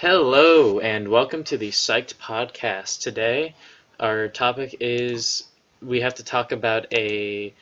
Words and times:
Hello, 0.00 0.78
and 0.78 1.08
welcome 1.08 1.42
to 1.42 1.58
the 1.58 1.70
Psyched 1.70 2.14
Podcast. 2.18 3.00
Today, 3.00 3.56
our 3.98 4.28
topic 4.28 4.76
is 4.78 5.42
we 5.82 6.02
have 6.02 6.14
to 6.14 6.22
talk 6.22 6.52
about 6.52 6.86
a 6.94 7.52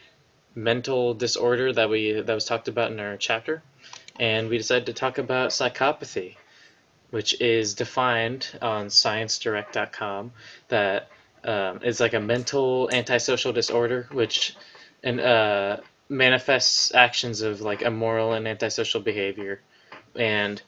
mental 0.54 1.14
disorder 1.14 1.72
that 1.72 1.88
we 1.88 2.12
that 2.12 2.34
was 2.34 2.44
talked 2.44 2.68
about 2.68 2.92
in 2.92 3.00
our 3.00 3.16
chapter, 3.16 3.62
and 4.20 4.50
we 4.50 4.58
decided 4.58 4.84
to 4.84 4.92
talk 4.92 5.16
about 5.16 5.48
psychopathy, 5.48 6.36
which 7.08 7.40
is 7.40 7.72
defined 7.72 8.46
on 8.60 8.88
ScienceDirect.com 8.88 10.32
that 10.68 11.08
um, 11.42 11.80
is 11.82 12.00
like 12.00 12.12
a 12.12 12.20
mental 12.20 12.90
antisocial 12.92 13.54
disorder, 13.54 14.08
which 14.12 14.54
and 15.02 15.20
uh, 15.20 15.78
manifests 16.10 16.94
actions 16.94 17.40
of 17.40 17.62
like 17.62 17.80
immoral 17.80 18.34
and 18.34 18.46
antisocial 18.46 19.00
behavior, 19.00 19.62
and 20.14 20.60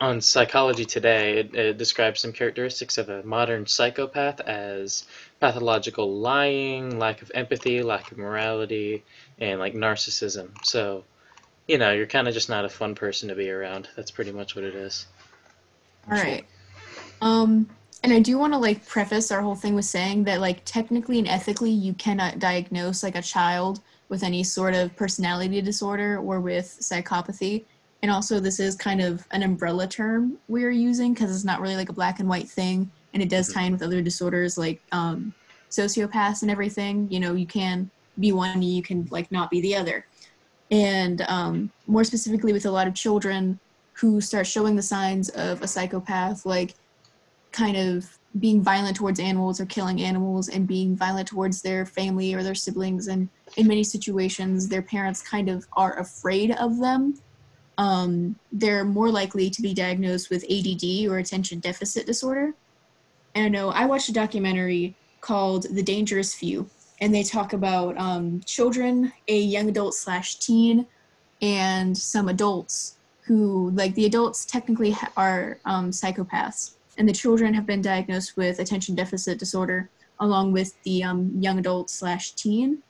on 0.00 0.20
Psychology 0.20 0.84
Today, 0.84 1.38
it, 1.38 1.54
it, 1.54 1.78
describes 1.78 2.20
some 2.20 2.32
characteristics 2.32 2.98
of 2.98 3.08
a 3.08 3.22
modern 3.22 3.66
psychopath 3.66 4.40
as 4.40 5.04
pathological 5.40 6.18
lying, 6.18 6.98
lack 6.98 7.22
of 7.22 7.30
empathy, 7.34 7.82
lack 7.82 8.12
of 8.12 8.18
morality, 8.18 9.04
and 9.38 9.58
like 9.58 9.74
narcissism. 9.74 10.50
So, 10.64 11.04
you 11.66 11.78
know, 11.78 11.92
you're 11.92 12.06
kind 12.06 12.28
of 12.28 12.34
just 12.34 12.48
not 12.48 12.64
a 12.64 12.68
fun 12.68 12.94
person 12.94 13.28
to 13.28 13.34
be 13.34 13.50
around. 13.50 13.88
That's 13.96 14.10
pretty 14.10 14.32
much 14.32 14.54
what 14.54 14.64
it 14.64 14.74
is. 14.74 15.06
All 16.10 16.18
right. 16.18 16.44
Um, 17.20 17.68
and 18.02 18.12
I 18.12 18.20
do 18.20 18.38
want 18.38 18.52
to 18.52 18.58
like 18.58 18.86
preface 18.86 19.30
our 19.30 19.40
whole 19.40 19.56
thing 19.56 19.74
with 19.74 19.86
saying 19.86 20.24
that 20.24 20.40
like 20.40 20.64
technically 20.64 21.18
and 21.18 21.26
ethically, 21.26 21.70
you 21.70 21.94
cannot 21.94 22.38
diagnose 22.38 23.02
like 23.02 23.16
a 23.16 23.22
child 23.22 23.80
with 24.08 24.22
any 24.22 24.44
sort 24.44 24.74
of 24.74 24.94
personality 24.94 25.60
disorder 25.60 26.18
or 26.18 26.40
with 26.40 26.66
psychopathy 26.80 27.64
and 28.06 28.14
also 28.14 28.38
this 28.38 28.60
is 28.60 28.76
kind 28.76 29.00
of 29.00 29.26
an 29.32 29.42
umbrella 29.42 29.84
term 29.84 30.38
we're 30.46 30.70
using 30.70 31.12
because 31.12 31.34
it's 31.34 31.44
not 31.44 31.60
really 31.60 31.74
like 31.74 31.88
a 31.88 31.92
black 31.92 32.20
and 32.20 32.28
white 32.28 32.48
thing 32.48 32.88
and 33.12 33.20
it 33.20 33.28
does 33.28 33.48
mm-hmm. 33.48 33.58
tie 33.58 33.66
in 33.66 33.72
with 33.72 33.82
other 33.82 34.00
disorders 34.00 34.56
like 34.56 34.80
um, 34.92 35.34
sociopaths 35.70 36.42
and 36.42 36.50
everything. 36.50 37.08
You 37.10 37.18
know 37.18 37.34
you 37.34 37.46
can 37.46 37.90
be 38.20 38.30
one 38.30 38.62
you 38.62 38.80
can 38.80 39.08
like 39.10 39.32
not 39.32 39.50
be 39.50 39.60
the 39.60 39.74
other. 39.74 40.06
And 40.70 41.22
um, 41.22 41.72
more 41.88 42.04
specifically 42.04 42.52
with 42.52 42.64
a 42.64 42.70
lot 42.70 42.86
of 42.86 42.94
children 42.94 43.58
who 43.94 44.20
start 44.20 44.46
showing 44.46 44.76
the 44.76 44.82
signs 44.82 45.28
of 45.30 45.62
a 45.62 45.66
psychopath 45.66 46.46
like 46.46 46.76
kind 47.50 47.76
of 47.76 48.16
being 48.38 48.62
violent 48.62 48.96
towards 48.96 49.18
animals 49.18 49.60
or 49.60 49.66
killing 49.66 50.00
animals 50.00 50.48
and 50.48 50.68
being 50.68 50.94
violent 50.94 51.26
towards 51.26 51.60
their 51.60 51.84
family 51.84 52.34
or 52.34 52.44
their 52.44 52.54
siblings. 52.54 53.08
And 53.08 53.28
in 53.56 53.66
many 53.66 53.82
situations 53.82 54.68
their 54.68 54.82
parents 54.82 55.22
kind 55.22 55.48
of 55.48 55.66
are 55.72 55.98
afraid 55.98 56.52
of 56.52 56.78
them 56.78 57.20
um, 57.78 58.36
they're 58.52 58.84
more 58.84 59.10
likely 59.10 59.50
to 59.50 59.62
be 59.62 59.74
diagnosed 59.74 60.30
with 60.30 60.44
ADD 60.44 61.08
or 61.08 61.18
attention 61.18 61.60
deficit 61.60 62.06
disorder. 62.06 62.54
And 63.34 63.44
I 63.44 63.48
know 63.48 63.70
I 63.70 63.84
watched 63.84 64.08
a 64.08 64.12
documentary 64.12 64.94
called 65.20 65.64
The 65.64 65.82
Dangerous 65.82 66.34
Few, 66.34 66.68
and 67.00 67.14
they 67.14 67.22
talk 67.22 67.52
about 67.52 67.98
um, 67.98 68.40
children, 68.46 69.12
a 69.28 69.38
young 69.38 69.68
adult 69.68 69.94
slash 69.94 70.36
teen, 70.36 70.86
and 71.42 71.96
some 71.96 72.28
adults 72.28 72.96
who, 73.22 73.70
like 73.70 73.94
the 73.94 74.06
adults, 74.06 74.46
technically 74.46 74.96
are 75.16 75.58
um, 75.64 75.90
psychopaths, 75.90 76.72
and 76.96 77.08
the 77.08 77.12
children 77.12 77.52
have 77.52 77.66
been 77.66 77.82
diagnosed 77.82 78.36
with 78.36 78.58
attention 78.58 78.94
deficit 78.94 79.38
disorder 79.38 79.90
along 80.20 80.52
with 80.52 80.80
the 80.82 81.04
um, 81.04 81.30
young 81.38 81.58
adult 81.58 81.90
slash 81.90 82.32
teen. 82.32 82.82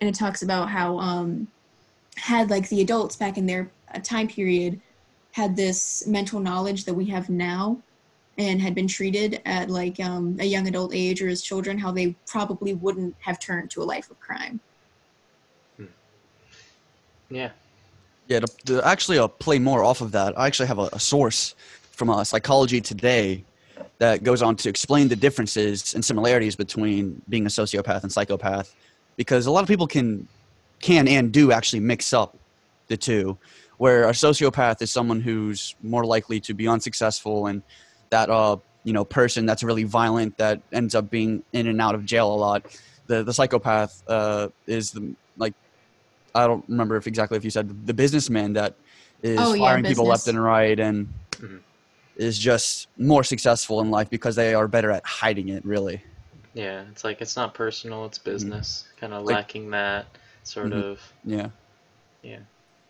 And 0.00 0.08
it 0.08 0.14
talks 0.14 0.42
about 0.42 0.68
how 0.68 0.98
um, 0.98 1.46
had 2.16 2.50
like 2.50 2.68
the 2.68 2.80
adults 2.80 3.16
back 3.16 3.38
in 3.38 3.46
their 3.46 3.70
time 4.00 4.28
period 4.28 4.80
had 5.32 5.56
this 5.56 6.06
mental 6.06 6.40
knowledge 6.40 6.84
that 6.84 6.94
we 6.94 7.06
have 7.06 7.28
now 7.30 7.78
and 8.38 8.60
had 8.60 8.74
been 8.74 8.88
treated 8.88 9.40
at 9.44 9.68
like 9.70 10.00
um, 10.00 10.36
a 10.40 10.44
young 10.44 10.66
adult 10.66 10.92
age 10.94 11.22
or 11.22 11.28
as 11.28 11.42
children, 11.42 11.78
how 11.78 11.90
they 11.90 12.14
probably 12.26 12.74
wouldn't 12.74 13.14
have 13.20 13.38
turned 13.38 13.70
to 13.70 13.82
a 13.82 13.84
life 13.84 14.10
of 14.10 14.18
crime. 14.20 14.60
Hmm. 15.76 15.86
Yeah. 17.30 17.50
Yeah, 18.28 18.40
to, 18.40 18.46
to 18.66 18.86
actually 18.86 19.18
uh, 19.18 19.28
play 19.28 19.58
more 19.58 19.84
off 19.84 20.00
of 20.00 20.12
that, 20.12 20.38
I 20.38 20.46
actually 20.46 20.68
have 20.68 20.78
a, 20.78 20.88
a 20.92 21.00
source 21.00 21.54
from 21.90 22.08
uh, 22.08 22.24
Psychology 22.24 22.80
Today 22.80 23.44
that 23.98 24.24
goes 24.24 24.42
on 24.42 24.56
to 24.56 24.68
explain 24.68 25.08
the 25.08 25.16
differences 25.16 25.94
and 25.94 26.04
similarities 26.04 26.56
between 26.56 27.20
being 27.28 27.46
a 27.46 27.48
sociopath 27.48 28.02
and 28.02 28.12
psychopath, 28.12 28.74
because 29.16 29.46
a 29.46 29.50
lot 29.50 29.62
of 29.62 29.68
people 29.68 29.86
can 29.86 30.26
can 30.80 31.06
and 31.06 31.32
do 31.32 31.52
actually 31.52 31.78
mix 31.78 32.12
up 32.12 32.36
the 32.88 32.96
two 32.96 33.38
where 33.82 34.04
a 34.08 34.12
sociopath 34.12 34.80
is 34.80 34.92
someone 34.92 35.20
who's 35.20 35.74
more 35.82 36.04
likely 36.06 36.38
to 36.38 36.54
be 36.54 36.68
unsuccessful 36.68 37.48
and 37.48 37.64
that 38.10 38.30
uh 38.30 38.56
you 38.84 38.92
know 38.92 39.04
person 39.04 39.44
that's 39.44 39.64
really 39.64 39.82
violent 39.82 40.38
that 40.38 40.60
ends 40.72 40.94
up 40.94 41.10
being 41.10 41.42
in 41.52 41.66
and 41.66 41.80
out 41.80 41.92
of 41.92 42.04
jail 42.04 42.32
a 42.32 42.38
lot 42.46 42.64
the 43.08 43.24
the 43.24 43.34
psychopath 43.34 44.04
uh 44.06 44.48
is 44.68 44.92
the 44.92 45.12
like 45.36 45.52
i 46.32 46.46
don't 46.46 46.64
remember 46.68 46.94
if 46.94 47.08
exactly 47.08 47.36
if 47.36 47.42
you 47.42 47.50
said 47.50 47.66
the 47.84 47.92
businessman 47.92 48.52
that 48.52 48.76
is 49.20 49.36
oh, 49.40 49.52
yeah, 49.52 49.64
firing 49.64 49.82
people 49.82 50.06
left 50.06 50.28
and 50.28 50.40
right 50.40 50.78
and 50.78 51.12
mm-hmm. 51.32 51.56
is 52.14 52.38
just 52.38 52.86
more 52.98 53.24
successful 53.24 53.80
in 53.80 53.90
life 53.90 54.08
because 54.08 54.36
they 54.36 54.54
are 54.54 54.68
better 54.68 54.92
at 54.92 55.04
hiding 55.04 55.48
it 55.48 55.64
really 55.64 56.00
yeah 56.54 56.84
it's 56.92 57.02
like 57.02 57.20
it's 57.20 57.34
not 57.34 57.52
personal 57.52 58.04
it's 58.04 58.16
mm-hmm. 58.16 58.30
business 58.30 58.84
mm-hmm. 58.86 59.00
kind 59.00 59.12
of 59.12 59.24
like, 59.24 59.34
lacking 59.34 59.70
that 59.70 60.06
sort 60.44 60.68
mm-hmm. 60.68 60.90
of 60.90 61.12
yeah 61.24 61.48
yeah 62.22 62.38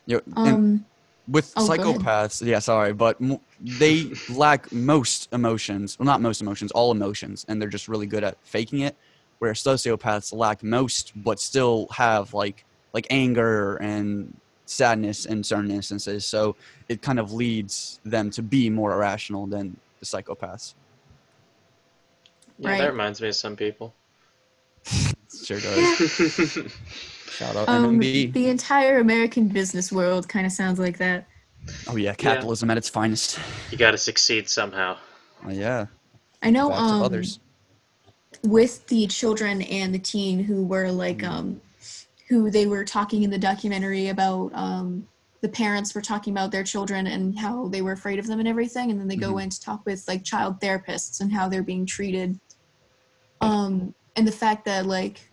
you 0.07 0.21
know, 0.35 0.43
um, 0.43 0.85
with 1.29 1.53
oh, 1.57 1.69
psychopaths, 1.69 2.45
yeah, 2.45 2.59
sorry, 2.59 2.93
but 2.93 3.17
m- 3.21 3.39
they 3.61 4.13
lack 4.29 4.73
most 4.73 5.29
emotions. 5.33 5.99
Well, 5.99 6.07
not 6.07 6.21
most 6.21 6.41
emotions, 6.41 6.73
all 6.73 6.91
emotions, 6.91 7.45
and 7.49 7.61
they're 7.61 7.69
just 7.69 7.89
really 7.89 8.07
good 8.07 8.25
at 8.25 8.37
faking 8.43 8.81
it. 8.81 8.97
Where 9.39 9.53
sociopaths 9.55 10.33
lack 10.33 10.63
most, 10.63 11.13
but 11.17 11.41
still 11.41 11.89
have 11.93 12.33
like 12.35 12.65
like 12.93 13.07
anger 13.11 13.77
and 13.77 14.37
sadness 14.67 15.27
in 15.27 15.43
certain 15.43 15.71
instances. 15.71 16.27
So 16.27 16.57
it 16.89 17.03
kind 17.03 17.19
of 17.19 17.33
leads 17.33 18.01
them 18.05 18.31
to 18.31 18.43
be 18.43 18.71
more 18.71 18.93
irrational 18.93 19.47
than 19.47 19.77
the 20.01 20.07
psychopaths. 20.07 20.75
Yeah, 22.59 22.71
right. 22.71 22.79
that 22.79 22.93
reminds 22.93 23.21
me 23.21 23.29
of 23.29 23.34
some 23.34 23.57
people. 23.57 23.95
sure 25.45 25.61
does. 25.61 26.59
Shout 27.32 27.56
out 27.56 27.69
um, 27.69 27.98
MMB. 27.98 28.32
The 28.34 28.48
entire 28.48 28.98
American 28.98 29.48
business 29.48 29.91
world 29.91 30.28
kind 30.28 30.44
of 30.44 30.53
sounds 30.53 30.78
like 30.78 30.98
that. 30.98 31.26
Oh 31.88 31.97
yeah, 31.97 32.12
capitalism 32.12 32.69
yeah. 32.69 32.72
at 32.72 32.78
its 32.78 32.91
finest. 32.91 33.38
You 33.70 33.78
got 33.78 33.93
to 33.93 33.98
succeed 33.98 34.50
somehow. 34.50 34.98
Oh, 35.44 35.50
yeah. 35.50 35.87
I 36.42 36.50
know. 36.50 36.71
Um, 36.72 37.03
others. 37.03 37.41
With 38.42 38.87
the 38.88 39.06
children 39.06 39.62
and 39.62 39.94
the 39.94 39.98
teen 39.98 40.44
who 40.44 40.65
were 40.65 40.91
like, 40.91 41.19
mm. 41.19 41.28
um, 41.28 41.60
who 42.28 42.50
they 42.50 42.66
were 42.66 42.84
talking 42.84 43.22
in 43.22 43.31
the 43.31 43.38
documentary 43.38 44.09
about, 44.09 44.50
um, 44.54 45.09
the 45.41 45.48
parents 45.48 45.94
were 45.94 46.03
talking 46.03 46.32
about 46.32 46.50
their 46.50 46.65
children 46.65 47.06
and 47.06 47.38
how 47.38 47.69
they 47.69 47.82
were 47.82 47.92
afraid 47.92 48.19
of 48.19 48.26
them 48.26 48.41
and 48.41 48.48
everything, 48.48 48.91
and 48.91 49.00
then 49.00 49.09
they 49.09 49.16
mm-hmm. 49.16 49.32
go 49.32 49.38
in 49.38 49.48
to 49.48 49.60
talk 49.60 49.84
with 49.87 50.06
like 50.06 50.22
child 50.22 50.60
therapists 50.60 51.21
and 51.21 51.32
how 51.32 51.48
they're 51.48 51.62
being 51.62 51.87
treated. 51.87 52.38
Um, 53.41 53.94
and 54.16 54.26
the 54.26 54.32
fact 54.32 54.65
that 54.66 54.87
like 54.87 55.28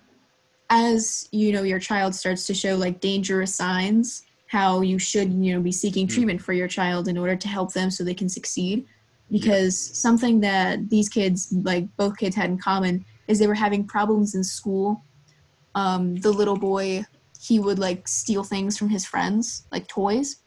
as 0.70 1.28
you 1.32 1.52
know 1.52 1.64
your 1.64 1.80
child 1.80 2.14
starts 2.14 2.46
to 2.46 2.54
show 2.54 2.76
like 2.76 3.00
dangerous 3.00 3.56
signs 3.56 4.24
how 4.50 4.82
you 4.82 4.98
should 4.98 5.32
you 5.32 5.54
know 5.54 5.62
be 5.62 5.72
seeking 5.72 6.08
hmm. 6.08 6.14
treatment 6.14 6.42
for 6.42 6.54
your 6.54 6.68
child 6.68 7.08
in 7.08 7.18
order 7.18 7.36
to 7.36 7.48
help 7.48 7.72
them 7.72 7.90
so 7.90 8.04
they 8.04 8.16
can 8.16 8.30
succeed. 8.30 8.86
Because 9.32 9.78
something 9.78 10.40
that 10.40 10.90
these 10.90 11.08
kids 11.08 11.54
like 11.62 11.86
both 11.98 12.18
kids 12.18 12.36
had 12.36 12.50
in 12.50 12.58
common 12.58 13.06
is 13.28 13.38
they 13.38 13.46
were 13.46 13.54
having 13.54 13.86
problems 13.86 14.34
in 14.34 14.44
school. 14.44 15.04
Um, 15.76 16.16
the 16.16 16.32
little 16.32 16.58
boy 16.58 17.06
he 17.40 17.60
would 17.60 17.80
like 17.80 18.08
steal 18.08 18.44
things 18.44 18.76
from 18.76 18.90
his 18.90 19.06
friends 19.06 19.66
like 19.72 19.88
toys. 19.88 20.38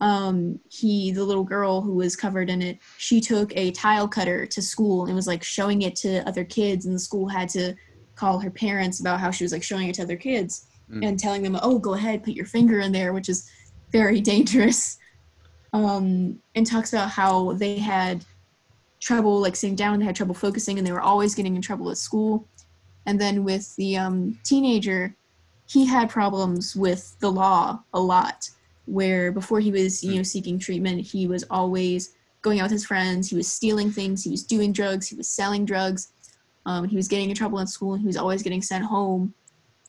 Um, 0.00 0.58
he 0.70 1.10
the 1.10 1.24
little 1.24 1.44
girl 1.44 1.82
who 1.82 1.96
was 1.96 2.16
covered 2.16 2.48
in 2.48 2.62
it 2.62 2.78
she 2.96 3.20
took 3.20 3.54
a 3.56 3.72
tile 3.72 4.08
cutter 4.08 4.46
to 4.46 4.62
school 4.62 5.04
and 5.06 5.14
was 5.14 5.26
like 5.26 5.42
showing 5.42 5.82
it 5.82 5.96
to 5.96 6.26
other 6.26 6.44
kids 6.44 6.86
and 6.86 6.94
the 6.94 7.00
school 7.00 7.28
had 7.28 7.48
to 7.50 7.74
call 8.18 8.40
her 8.40 8.50
parents 8.50 9.00
about 9.00 9.20
how 9.20 9.30
she 9.30 9.44
was 9.44 9.52
like 9.52 9.62
showing 9.62 9.88
it 9.88 9.94
to 9.94 10.02
other 10.02 10.16
kids 10.16 10.66
mm. 10.90 11.06
and 11.06 11.18
telling 11.18 11.42
them, 11.42 11.58
"Oh, 11.62 11.78
go 11.78 11.94
ahead, 11.94 12.24
put 12.24 12.34
your 12.34 12.46
finger 12.46 12.80
in 12.80 12.92
there," 12.92 13.12
which 13.12 13.28
is 13.28 13.48
very 13.92 14.20
dangerous. 14.32 14.98
Um, 15.72 16.40
and 16.54 16.66
talks 16.66 16.92
about 16.92 17.10
how 17.10 17.52
they 17.52 17.78
had 17.78 18.24
trouble 19.00 19.38
like 19.40 19.54
sitting 19.54 19.76
down, 19.76 19.98
they 19.98 20.06
had 20.06 20.16
trouble 20.16 20.34
focusing, 20.34 20.78
and 20.78 20.86
they 20.86 20.92
were 20.92 21.00
always 21.00 21.34
getting 21.34 21.56
in 21.56 21.62
trouble 21.62 21.90
at 21.90 21.98
school. 21.98 22.46
And 23.06 23.20
then 23.20 23.44
with 23.44 23.74
the 23.76 23.96
um, 23.96 24.38
teenager, 24.44 25.14
he 25.66 25.86
had 25.86 26.10
problems 26.10 26.74
with 26.74 27.18
the 27.20 27.30
law 27.30 27.80
a 27.94 28.00
lot. 28.00 28.50
Where 28.86 29.30
before 29.32 29.60
he 29.60 29.70
was, 29.70 30.02
you 30.02 30.16
know, 30.16 30.22
seeking 30.22 30.58
treatment, 30.58 31.02
he 31.02 31.26
was 31.26 31.44
always 31.50 32.14
going 32.40 32.60
out 32.60 32.64
with 32.64 32.72
his 32.72 32.86
friends. 32.86 33.28
He 33.28 33.36
was 33.36 33.46
stealing 33.46 33.90
things. 33.90 34.24
He 34.24 34.30
was 34.30 34.42
doing 34.42 34.72
drugs. 34.72 35.06
He 35.06 35.16
was 35.16 35.28
selling 35.28 35.66
drugs 35.66 36.08
um, 36.68 36.86
he 36.86 36.96
was 36.96 37.08
getting 37.08 37.30
in 37.30 37.34
trouble 37.34 37.60
in 37.60 37.66
school 37.66 37.94
and 37.94 38.02
he 38.02 38.06
was 38.06 38.18
always 38.18 38.42
getting 38.42 38.60
sent 38.60 38.84
home. 38.84 39.32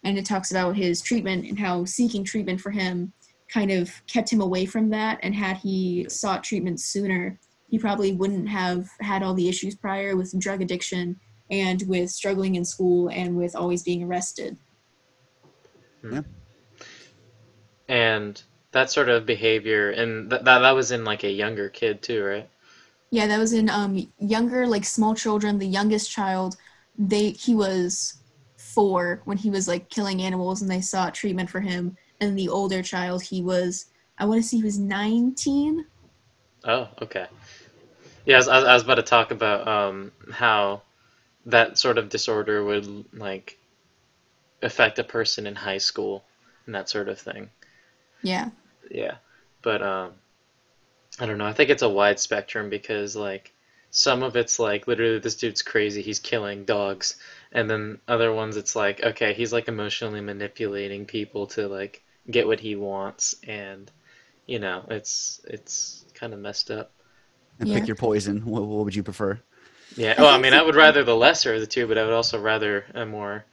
And 0.05 0.17
it 0.17 0.25
talks 0.25 0.51
about 0.51 0.77
his 0.77 1.01
treatment 1.01 1.45
and 1.45 1.59
how 1.59 1.83
seeking 1.83 2.23
treatment 2.23 2.61
for 2.61 2.71
him 2.71 3.11
kind 3.49 3.69
of 3.69 3.91
kept 4.07 4.31
him 4.31 4.39
away 4.39 4.65
from 4.65 4.89
that. 4.91 5.19
And 5.21 5.35
had 5.35 5.57
he 5.57 6.07
sought 6.07 6.41
treatment 6.41 6.79
sooner, 6.79 7.37
he 7.67 7.77
probably 7.77 8.13
wouldn't 8.13 8.47
have 8.47 8.87
had 9.01 9.23
all 9.23 9.33
the 9.33 9.49
issues 9.49 9.75
prior 9.75 10.15
with 10.15 10.39
drug 10.39 10.61
addiction 10.61 11.19
and 11.51 11.83
with 11.85 12.11
struggling 12.11 12.55
in 12.55 12.63
school 12.63 13.09
and 13.09 13.35
with 13.35 13.57
always 13.57 13.83
being 13.83 14.01
arrested. 14.03 14.55
Yeah. 16.01 16.21
And 17.89 18.41
that 18.71 18.89
sort 18.89 19.09
of 19.09 19.25
behavior, 19.25 19.91
and 19.91 20.29
th- 20.29 20.43
that 20.43 20.59
that 20.59 20.71
was 20.71 20.91
in 20.91 21.03
like 21.03 21.25
a 21.25 21.31
younger 21.31 21.67
kid 21.67 22.01
too, 22.01 22.23
right? 22.23 22.49
Yeah, 23.11 23.27
that 23.27 23.39
was 23.39 23.53
in 23.53 23.69
um 23.69 24.11
younger 24.19 24.67
like 24.67 24.85
small 24.85 25.15
children. 25.15 25.57
The 25.57 25.65
youngest 25.65 26.11
child, 26.11 26.55
they 26.99 27.31
he 27.31 27.55
was 27.55 28.15
four 28.57 29.21
when 29.23 29.37
he 29.37 29.49
was 29.49 29.67
like 29.67 29.89
killing 29.89 30.21
animals, 30.21 30.61
and 30.61 30.69
they 30.69 30.81
sought 30.81 31.15
treatment 31.15 31.49
for 31.49 31.61
him. 31.61 31.97
And 32.21 32.37
the 32.37 32.49
older 32.49 32.83
child, 32.83 33.23
he 33.23 33.41
was 33.41 33.85
I 34.17 34.25
want 34.25 34.41
to 34.41 34.47
say 34.47 34.57
he 34.57 34.63
was 34.63 34.77
nineteen. 34.77 35.85
Oh, 36.65 36.89
okay. 37.01 37.25
Yeah, 38.25 38.35
I 38.35 38.37
was, 38.37 38.47
I 38.49 38.73
was 38.73 38.83
about 38.83 38.95
to 38.95 39.03
talk 39.03 39.31
about 39.31 39.67
um, 39.67 40.11
how 40.31 40.81
that 41.45 41.79
sort 41.79 41.97
of 41.97 42.09
disorder 42.09 42.63
would 42.63 43.05
like 43.13 43.57
affect 44.61 44.99
a 44.99 45.03
person 45.03 45.47
in 45.47 45.55
high 45.55 45.77
school 45.77 46.23
and 46.65 46.75
that 46.75 46.89
sort 46.89 47.07
of 47.07 47.17
thing. 47.17 47.49
Yeah. 48.21 48.49
Yeah, 48.91 49.15
but 49.61 49.81
um, 49.81 50.11
I 51.19 51.25
don't 51.25 51.37
know. 51.37 51.45
I 51.45 51.53
think 51.53 51.69
it's 51.69 51.81
a 51.81 51.89
wide 51.89 52.19
spectrum 52.19 52.69
because 52.69 53.15
like 53.15 53.53
some 53.91 54.23
of 54.23 54.35
it's 54.35 54.59
like 54.59 54.87
literally 54.87 55.19
this 55.19 55.35
dude's 55.35 55.61
crazy. 55.61 56.01
He's 56.01 56.19
killing 56.19 56.65
dogs, 56.65 57.17
and 57.51 57.69
then 57.69 57.99
other 58.07 58.33
ones 58.33 58.57
it's 58.57 58.75
like 58.75 59.03
okay, 59.03 59.33
he's 59.33 59.53
like 59.53 59.67
emotionally 59.67 60.21
manipulating 60.21 61.05
people 61.05 61.47
to 61.47 61.67
like 61.67 62.03
get 62.29 62.47
what 62.47 62.59
he 62.59 62.75
wants, 62.75 63.35
and 63.43 63.91
you 64.47 64.59
know, 64.59 64.85
it's 64.89 65.41
it's 65.45 66.05
kind 66.15 66.33
of 66.33 66.39
messed 66.39 66.71
up. 66.71 66.93
And 67.59 67.69
Yeah. 67.69 67.71
pick 67.71 67.87
your 67.87 67.95
poison. 67.95 68.45
What, 68.45 68.65
what 68.65 68.85
would 68.85 68.95
you 68.95 69.03
prefer? 69.03 69.39
Yeah. 69.95 70.15
I 70.17 70.21
Well, 70.21 70.31
I 70.33 70.37
mean, 70.39 70.53
I 70.53 70.61
would 70.63 70.75
rather 70.75 71.03
the 71.03 71.15
lesser 71.15 71.53
of 71.53 71.61
the 71.61 71.67
two, 71.67 71.85
but 71.87 71.97
I 71.97 72.03
would 72.03 72.13
also 72.13 72.39
rather 72.39 72.85
a 72.95 73.05
more 73.05 73.45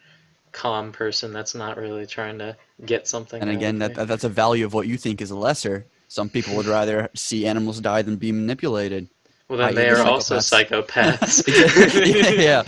calm 0.52 0.92
person 0.92 1.32
that's 1.32 1.54
not 1.54 1.78
really 1.78 2.06
trying 2.06 2.38
to 2.40 2.56
get 2.84 3.08
something. 3.08 3.46
And 3.46 3.50
again, 3.50 3.78
that, 3.78 3.94
that 3.94 4.08
that's 4.08 4.24
a 4.24 4.28
value 4.28 4.64
of 4.66 4.74
what 4.74 4.86
you 4.86 4.96
think 4.98 5.20
is 5.20 5.30
a 5.30 5.36
lesser. 5.36 5.86
Some 6.08 6.28
people 6.30 6.54
would 6.56 6.66
rather 6.66 7.10
see 7.14 7.46
animals 7.46 7.80
die 7.80 8.02
than 8.02 8.16
be 8.16 8.32
manipulated. 8.32 9.08
Well, 9.48 9.58
then 9.58 9.74
they 9.76 9.86
yeah. 9.86 10.02
are 10.02 10.06
also 10.06 10.38
psychopaths. 10.38 11.46
yeah. 12.36 12.62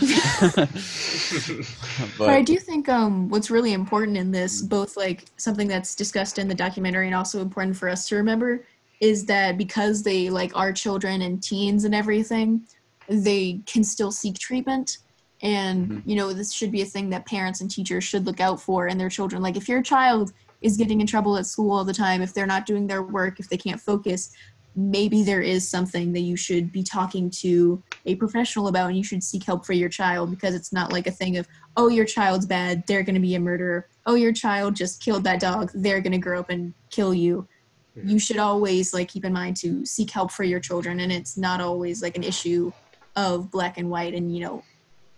But 2.17 2.29
I 2.29 2.41
do 2.41 2.57
think 2.57 2.87
um, 2.87 3.27
what's 3.27 3.51
really 3.51 3.73
important 3.73 4.15
in 4.15 4.31
this, 4.31 4.61
both 4.61 4.95
like 4.95 5.25
something 5.35 5.67
that's 5.67 5.93
discussed 5.93 6.39
in 6.39 6.47
the 6.47 6.55
documentary 6.55 7.07
and 7.07 7.15
also 7.15 7.41
important 7.41 7.75
for 7.75 7.89
us 7.89 8.07
to 8.07 8.15
remember, 8.15 8.65
is 9.01 9.25
that 9.25 9.57
because 9.57 10.03
they 10.03 10.29
like 10.29 10.55
are 10.55 10.71
children 10.71 11.21
and 11.23 11.43
teens 11.43 11.83
and 11.83 11.93
everything, 11.93 12.61
they 13.09 13.59
can 13.65 13.83
still 13.83 14.11
seek 14.11 14.39
treatment. 14.39 14.99
And 15.41 15.89
Mhm. 15.89 16.01
you 16.05 16.15
know, 16.15 16.31
this 16.31 16.53
should 16.53 16.71
be 16.71 16.81
a 16.81 16.85
thing 16.85 17.09
that 17.09 17.25
parents 17.25 17.59
and 17.59 17.69
teachers 17.69 18.05
should 18.05 18.25
look 18.25 18.39
out 18.39 18.61
for 18.61 18.87
in 18.87 18.97
their 18.97 19.09
children. 19.09 19.41
Like 19.41 19.57
if 19.57 19.67
your 19.67 19.81
child 19.81 20.31
is 20.61 20.77
getting 20.77 21.01
in 21.01 21.07
trouble 21.07 21.37
at 21.37 21.45
school 21.45 21.71
all 21.71 21.83
the 21.85 21.93
time, 21.93 22.21
if 22.21 22.33
they're 22.33 22.45
not 22.45 22.65
doing 22.65 22.87
their 22.87 23.03
work, 23.03 23.39
if 23.39 23.49
they 23.49 23.57
can't 23.57 23.79
focus, 23.79 24.31
maybe 24.79 25.23
there 25.23 25.41
is 25.41 25.69
something 25.69 26.13
that 26.13 26.21
you 26.21 26.37
should 26.37 26.71
be 26.71 26.81
talking 26.83 27.29
to 27.29 27.83
a 28.05 28.15
professional 28.15 28.69
about 28.69 28.87
and 28.87 28.97
you 28.97 29.03
should 29.03 29.21
seek 29.21 29.43
help 29.43 29.65
for 29.65 29.73
your 29.73 29.89
child 29.89 30.31
because 30.31 30.55
it's 30.55 30.71
not 30.71 30.93
like 30.93 31.05
a 31.05 31.11
thing 31.11 31.35
of 31.37 31.45
oh 31.75 31.89
your 31.89 32.05
child's 32.05 32.45
bad 32.45 32.81
they're 32.87 33.03
going 33.03 33.15
to 33.15 33.19
be 33.21 33.35
a 33.35 33.39
murderer 33.39 33.87
oh 34.05 34.15
your 34.15 34.31
child 34.31 34.75
just 34.75 35.03
killed 35.03 35.23
that 35.25 35.39
dog 35.39 35.69
they're 35.73 35.99
going 35.99 36.13
to 36.13 36.17
grow 36.17 36.39
up 36.39 36.49
and 36.49 36.73
kill 36.91 37.13
you 37.13 37.45
Mhm. 37.97 38.09
you 38.11 38.19
should 38.19 38.37
always 38.37 38.93
like 38.93 39.09
keep 39.09 39.25
in 39.25 39.33
mind 39.33 39.57
to 39.57 39.85
seek 39.85 40.11
help 40.11 40.31
for 40.31 40.43
your 40.43 40.59
children 40.59 40.99
and 40.99 41.11
it's 41.11 41.37
not 41.37 41.59
always 41.59 42.01
like 42.01 42.15
an 42.15 42.23
issue 42.23 42.71
of 43.15 43.51
black 43.51 43.77
and 43.77 43.89
white 43.89 44.13
and 44.13 44.33
you 44.33 44.41
know 44.45 44.63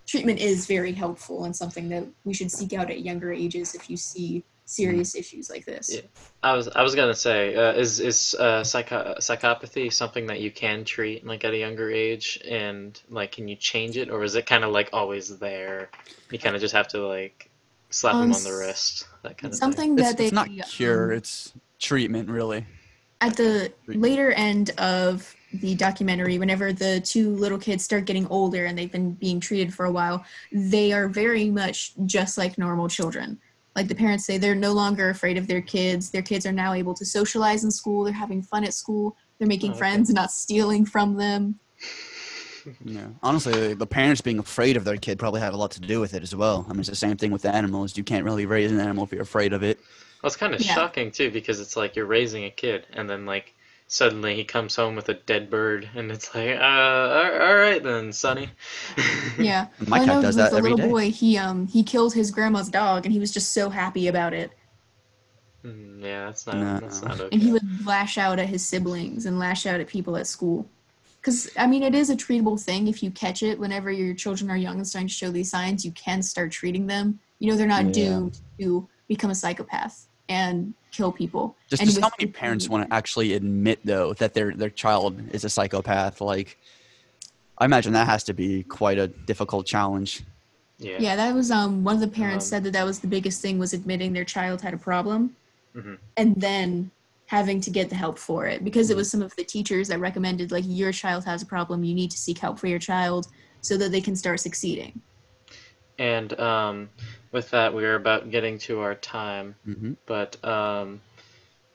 treatment 0.07 0.39
is 0.39 0.65
very 0.65 0.91
helpful 0.93 1.43
and 1.43 1.55
something 1.55 1.89
that 1.89 2.05
we 2.23 2.33
should 2.33 2.51
seek 2.51 2.73
out 2.73 2.89
at 2.89 3.01
younger 3.01 3.31
ages 3.31 3.75
if 3.75 3.89
you 3.89 3.97
see 3.97 4.43
serious 4.65 5.15
issues 5.15 5.49
like 5.49 5.65
this 5.65 5.93
Yeah. 5.93 6.01
I 6.43 6.53
was 6.53 6.67
I 6.69 6.81
was 6.81 6.95
gonna 6.95 7.13
say, 7.13 7.55
uh, 7.55 7.73
is 7.73 7.99
is 7.99 8.33
uh, 8.39 8.63
psycho- 8.63 9.15
psychopathy 9.19 9.91
something 9.93 10.25
that 10.27 10.39
you 10.39 10.49
can 10.49 10.83
treat 10.85 11.25
like 11.25 11.43
at 11.43 11.53
a 11.53 11.57
younger 11.57 11.91
age, 11.91 12.39
and 12.49 12.99
like 13.09 13.31
can 13.33 13.47
you 13.47 13.55
change 13.55 13.97
it, 13.97 14.09
or 14.09 14.23
is 14.23 14.35
it 14.35 14.45
kind 14.45 14.63
of 14.63 14.71
like 14.71 14.89
always 14.93 15.37
there? 15.37 15.89
You 16.31 16.39
kind 16.39 16.55
of 16.55 16.61
just 16.61 16.73
have 16.73 16.87
to 16.89 17.05
like 17.07 17.49
slap 17.89 18.15
Um, 18.15 18.29
him 18.29 18.33
on 18.33 18.43
the 18.43 18.53
wrist, 18.53 19.07
that 19.23 19.37
kind 19.37 19.53
of 19.53 19.59
thing. 19.59 19.65
something 19.71 19.99
it's, 19.99 20.07
that 20.09 20.17
they 20.17 20.25
it's 20.25 20.33
not 20.33 20.47
um, 20.47 20.59
cure. 20.67 21.11
It's 21.11 21.53
treatment, 21.79 22.29
really. 22.29 22.65
at 23.19 23.35
the 23.37 23.71
Treatment. 23.85 24.01
later 24.01 24.31
end 24.31 24.71
of 24.79 25.35
the 25.53 25.75
documentary, 25.75 26.39
whenever 26.39 26.71
the 26.73 27.01
two 27.01 27.35
little 27.35 27.59
kids 27.59 27.83
start 27.83 28.05
getting 28.05 28.25
older 28.27 28.65
and 28.65 28.77
they've 28.77 28.91
been 28.91 29.11
being 29.11 29.39
treated 29.39 29.73
for 29.73 29.85
a 29.85 29.91
while, 29.91 30.25
they 30.51 30.91
are 30.93 31.07
very 31.07 31.49
much 31.51 31.93
just 32.05 32.37
like 32.37 32.57
normal 32.57 32.87
children. 32.87 33.37
Like 33.75 33.88
the 33.88 33.95
parents 33.95 34.25
say, 34.25 34.38
they're 34.38 34.53
no 34.56 34.73
longer 34.73 35.09
afraid 35.09 35.38
of 35.38 35.47
their 35.47 35.62
kids. 35.62 36.09
Their 36.12 36.21
kids 36.21 36.45
are 36.45 36.51
now 36.51 36.73
able 36.73 36.94
to 36.95 37.06
socialize 37.06 37.63
in 37.63 37.71
school. 37.71 38.03
They're 38.03 38.13
having 38.13 38.41
fun 38.41 38.63
at 38.65 38.73
school. 38.73 39.15
They're 39.39 39.47
making 39.47 39.71
Oh, 39.71 39.73
okay. 39.73 39.79
friends 39.79 40.09
and 40.09 40.15
not 40.15 40.31
stealing 40.31 40.85
from 40.85 41.15
them. 41.15 41.59
Yeah. 42.85 43.07
Honestly, 43.23 43.73
the 43.73 43.88
parents 43.88 44.21
being 44.21 44.38
afraid 44.38 44.77
of 44.77 44.83
their 44.83 44.95
kid 44.97 45.18
probably 45.18 45.41
had 45.41 45.53
a 45.53 45.57
lot 45.57 45.71
to 45.71 45.81
do 45.81 46.00
with 46.00 46.13
it 46.13 46.21
as 46.21 46.35
well. 46.35 46.63
I 46.69 46.73
mean, 46.73 46.81
it's 46.81 46.89
the 46.89 46.95
same 46.95 47.18
thing 47.18 47.31
with 47.31 47.44
animals. 47.44 47.97
You 47.97 48.03
can't 48.03 48.23
really 48.23 48.45
raise 48.45 48.71
an 48.71 48.79
animal 48.79 49.03
if 49.03 49.12
you're 49.12 49.23
afraid 49.23 49.51
of 49.51 49.63
it. 49.63 49.79
Well, 50.21 50.27
it's 50.27 50.35
kind 50.35 50.53
of 50.53 50.62
Yeah. 50.62 50.75
shocking 50.75 51.09
too 51.09 51.31
because 51.31 51.59
it's 51.59 51.75
like 51.75 51.95
you're 51.95 52.06
raising 52.06 52.44
a 52.45 52.51
kid, 52.51 52.85
and 52.94 53.09
then 53.09 53.25
like 53.25 53.56
suddenly 53.91 54.35
he 54.35 54.43
comes 54.45 54.75
home 54.75 54.95
with 54.95 55.09
a 55.09 55.13
dead 55.13 55.49
bird, 55.51 55.89
and 55.95 56.11
it's 56.11 56.33
like, 56.35 56.57
uh, 56.57 56.63
all 56.63 57.41
all 57.41 57.55
right 57.57 57.83
then, 57.83 58.13
Sonny. 58.13 58.49
Yeah. 59.38 59.67
My 59.88 59.99
Well, 59.99 60.03
I 60.03 60.05
cat 60.05 60.21
does 60.21 60.35
with 60.35 60.38
that 60.38 60.51
the 60.51 60.57
every 60.57 60.71
little 60.71 60.77
day. 60.77 60.88
boy, 60.89 61.11
he 61.11 61.38
um 61.38 61.67
he 61.67 61.83
killed 61.83 62.13
his 62.13 62.31
grandma's 62.31 62.69
dog 62.69 63.05
and 63.05 63.13
he 63.13 63.19
was 63.19 63.31
just 63.33 63.51
so 63.53 63.69
happy 63.69 64.07
about 64.07 64.33
it. 64.33 64.51
Mm, 65.65 66.01
yeah, 66.01 66.25
that's 66.25 66.47
not 66.47 66.57
No. 66.57 66.79
that's 66.79 67.03
not 67.03 67.19
okay. 67.21 67.29
and 67.31 67.41
he 67.41 67.51
would 67.51 67.85
lash 67.85 68.17
out 68.17 68.39
at 68.39 68.49
his 68.49 68.65
siblings 68.67 69.25
and 69.27 69.38
lash 69.39 69.65
out 69.65 69.79
at 69.79 69.88
people 69.88 70.17
at 70.17 70.25
school 70.27 70.71
because 71.21 71.49
i 71.57 71.67
mean 71.67 71.83
it 71.83 71.93
is 71.95 72.09
a 72.09 72.15
treatable 72.15 72.59
thing 72.59 72.88
if 72.88 73.03
you 73.03 73.11
catch 73.11 73.43
it 73.43 73.59
whenever 73.59 73.91
your 73.91 74.15
children 74.15 74.49
are 74.49 74.57
young 74.57 74.77
and 74.77 74.88
starting 74.88 75.07
to 75.07 75.13
show 75.13 75.29
these 75.31 75.51
signs 75.51 75.85
you 75.85 75.91
can 75.91 76.23
start 76.23 76.51
treating 76.51 76.88
them 76.88 77.19
you 77.39 77.49
know 77.49 77.55
they're 77.57 77.67
not 77.67 77.85
Yeah. 77.85 77.91
doomed 77.91 78.39
to 78.59 78.89
become 79.07 79.29
a 79.31 79.35
psychopath 79.35 80.07
and 80.31 80.73
kill 80.91 81.11
people 81.11 81.55
Just, 81.69 81.83
just 81.83 81.99
how 81.99 82.07
with- 82.07 82.19
many 82.19 82.31
parents 82.31 82.67
want 82.69 82.87
to 82.87 82.93
actually 82.99 83.33
admit 83.33 83.79
though 83.85 84.13
that 84.21 84.33
their 84.33 84.49
their 84.61 84.69
child 84.83 85.11
is 85.35 85.43
a 85.43 85.49
psychopath? 85.49 86.21
Like, 86.21 86.57
I 87.57 87.65
imagine 87.65 87.91
that 87.93 88.07
has 88.07 88.23
to 88.29 88.33
be 88.33 88.63
quite 88.63 88.97
a 89.05 89.07
difficult 89.31 89.65
challenge. 89.75 90.11
yeah. 90.79 90.97
yeah 91.05 91.15
that 91.21 91.31
was 91.39 91.47
um 91.59 91.71
one 91.89 91.95
of 92.00 92.03
the 92.07 92.13
parents 92.23 92.45
Um, 92.45 92.50
said 92.51 92.61
that 92.65 92.73
that 92.77 92.85
was 92.91 92.97
the 93.05 93.11
biggest 93.17 93.38
thing 93.43 93.55
was 93.65 93.71
admitting 93.79 94.09
their 94.17 94.29
child 94.35 94.57
had 94.67 94.73
a 94.79 94.81
problem 94.91 95.19
Mhm. 95.79 95.95
and 96.21 96.29
then 96.47 96.67
having 97.38 97.59
to 97.65 97.69
get 97.77 97.85
the 97.93 97.95
help 98.05 98.17
for 98.27 98.41
it 98.53 98.59
because 98.67 98.85
Mm-hmm. 98.88 98.93
it 98.93 99.01
was 99.01 99.07
some 99.13 99.21
of 99.27 99.31
the 99.39 99.45
teachers 99.55 99.85
that 99.89 100.00
recommended 100.09 100.47
like 100.55 100.65
your 100.81 100.91
child 101.03 101.21
has 101.31 101.39
a 101.45 101.50
problem 101.55 101.75
you 101.89 101.95
need 102.01 102.11
to 102.15 102.19
seek 102.25 102.38
help 102.45 102.55
for 102.61 102.67
your 102.73 102.83
child 102.91 103.21
so 103.67 103.73
that 103.81 103.89
they 103.93 104.01
can 104.07 104.15
start 104.23 104.38
succeeding 104.47 104.93
And 106.15 106.29
um, 106.51 106.75
with 107.31 107.51
that, 107.51 107.73
we 107.73 107.85
are 107.85 107.95
about 107.95 108.29
getting 108.29 108.57
to 108.59 108.81
our 108.81 108.95
time. 108.95 109.55
hmm 109.65 109.93
But 110.05 110.43
um, 110.45 111.01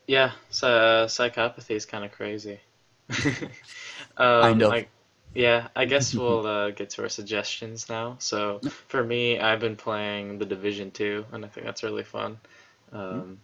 yeah, 0.07 0.33
so, 0.51 0.69
uh, 0.69 1.07
psychopathy 1.07 1.73
is 1.77 1.87
kind 1.87 2.05
of 2.05 2.13
crazy. 2.13 2.61
um, 4.17 4.43
Kind 4.43 4.63
of. 4.63 4.73
I, 4.73 4.87
yeah, 5.35 5.69
I 5.77 5.85
guess 5.85 6.15
we'll 6.19 6.47
uh, 6.47 6.71
get 6.71 6.91
to 6.91 7.03
our 7.03 7.09
suggestions 7.09 7.89
now. 7.89 8.17
So 8.19 8.61
for 8.89 9.05
me, 9.05 9.39
I've 9.39 9.61
been 9.61 9.77
playing 9.77 10.39
the 10.39 10.47
Division 10.47 10.91
Two, 10.91 11.27
and 11.33 11.45
I 11.45 11.49
think 11.49 11.67
that's 11.67 11.83
really 11.83 12.05
fun. 12.05 12.39
Um, 12.93 13.39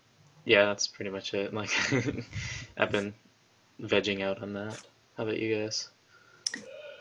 yeah, 0.44 0.66
that's 0.66 0.86
pretty 0.88 1.10
much 1.10 1.34
it. 1.34 1.52
Like, 1.54 1.70
I've 2.76 2.90
been 2.90 3.14
vegging 3.80 4.22
out 4.22 4.42
on 4.42 4.54
that. 4.54 4.80
How 5.16 5.24
about 5.24 5.38
you 5.38 5.54
guys? 5.56 5.88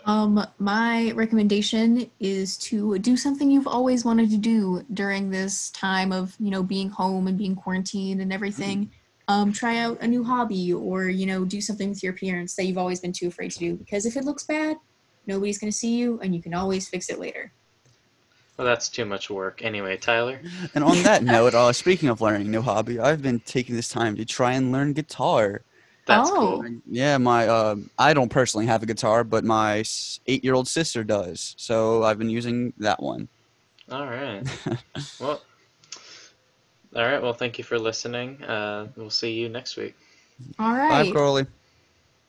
Um, 0.06 0.46
my 0.58 1.12
recommendation 1.12 2.10
is 2.20 2.58
to 2.58 2.98
do 3.00 3.16
something 3.16 3.52
you've 3.52 3.68
always 3.68 4.04
wanted 4.04 4.32
to 4.32 4.38
do 4.38 4.84
during 4.94 5.30
this 5.30 5.70
time 5.72 6.12
of, 6.12 6.36
you 6.40 6.50
know, 6.50 6.64
being 6.64 6.90
home 6.90 7.28
and 7.28 7.38
being 7.38 7.56
quarantined 7.56 8.22
and 8.22 8.34
everything. 8.34 8.92
Um, 9.28 9.54
try 9.54 9.78
out 9.78 10.02
a 10.02 10.08
new 10.08 10.24
hobby 10.24 10.74
or, 10.74 11.06
you 11.06 11.26
know, 11.26 11.46
do 11.46 11.62
something 11.62 11.90
with 11.90 12.04
your 12.04 12.14
appearance 12.14 12.56
that 12.56 12.66
you've 12.66 12.78
always 12.78 13.00
been 13.00 13.14
too 13.14 13.28
afraid 13.28 13.52
to 13.52 13.60
do. 13.60 13.76
Because 13.76 14.06
if 14.06 14.18
it 14.18 14.26
looks 14.26 14.44
bad, 14.44 14.78
nobody's 15.28 15.60
going 15.60 15.72
to 15.72 15.78
see 15.78 15.96
you 15.96 16.20
and 16.22 16.36
you 16.36 16.42
can 16.42 16.54
always 16.54 16.90
fix 16.90 17.10
it 17.10 17.20
later. 17.20 17.54
Well, 18.58 18.68
that's 18.68 18.90
too 18.90 19.06
much 19.06 19.30
work. 19.30 19.64
Anyway, 19.64 19.98
Tyler. 19.98 20.42
And 20.76 20.84
on 20.84 21.02
that 21.04 21.24
note, 21.24 21.54
uh, 21.54 21.72
speaking 21.74 22.10
of 22.10 22.22
learning 22.22 22.48
a 22.48 22.50
new 22.50 22.62
hobby, 22.62 23.00
I've 23.00 23.22
been 23.22 23.40
taking 23.40 23.76
this 23.76 23.90
time 23.90 24.16
to 24.18 24.26
try 24.26 24.54
and 24.54 24.72
learn 24.72 24.94
guitar. 24.94 25.62
That's 26.12 26.30
Oh. 26.32 26.36
cool. 26.64 26.66
Yeah, 26.90 27.18
my 27.18 27.48
uh, 27.48 27.76
I 27.98 28.14
don't 28.14 28.30
personally 28.30 28.66
have 28.66 28.84
a 28.84 28.86
guitar, 28.86 29.24
but 29.24 29.44
my 29.44 29.84
eight-year-old 30.28 30.68
sister 30.68 31.04
does. 31.04 31.56
So 31.58 32.04
I've 32.04 32.18
been 32.20 32.30
using 32.30 32.74
that 32.78 33.02
one. 33.02 33.28
All 33.92 34.06
right. 34.06 34.44
well, 35.20 35.42
all 36.96 37.04
right. 37.06 37.22
Well, 37.22 37.34
thank 37.34 37.58
you 37.58 37.64
for 37.64 37.80
listening. 37.80 38.44
Uh, 38.44 38.88
we'll 38.96 39.10
see 39.10 39.34
you 39.34 39.50
next 39.50 39.78
week. 39.78 39.96
All 40.60 40.74
right. 40.74 40.90
Bye, 40.90 41.02
right. 41.04 41.12
Crowley. 41.12 41.46